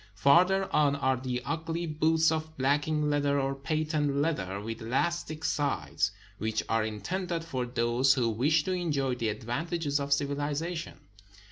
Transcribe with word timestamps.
Farther 0.15 0.67
on 0.73 0.95
are 0.95 1.15
the 1.17 1.43
ugly 1.45 1.85
boots 1.85 2.31
of 2.31 2.57
blacking 2.57 3.07
leather 3.11 3.39
or 3.39 3.53
patent 3.53 4.15
leather 4.17 4.59
with 4.59 4.81
elastic 4.81 5.43
sides, 5.43 6.09
which 6.39 6.63
are 6.67 6.83
intended 6.83 7.43
for 7.45 7.67
those 7.67 8.15
who 8.15 8.27
wish 8.31 8.63
to 8.63 8.71
enjoy 8.71 9.13
the 9.13 9.29
advantages 9.29 9.99
of 9.99 10.11
civilization. 10.11 10.97